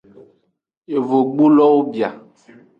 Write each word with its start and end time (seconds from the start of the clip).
Yovogbulowo 0.93 1.73
bia. 1.93 2.09